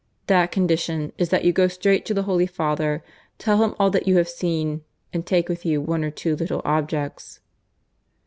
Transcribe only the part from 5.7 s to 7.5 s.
one or two little objects."